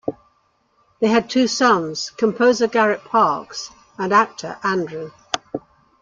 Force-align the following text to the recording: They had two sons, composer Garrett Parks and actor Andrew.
They 0.99 1.09
had 1.09 1.29
two 1.29 1.47
sons, 1.47 2.09
composer 2.09 2.65
Garrett 2.65 3.03
Parks 3.03 3.69
and 3.99 4.11
actor 4.11 4.57
Andrew. 4.63 5.11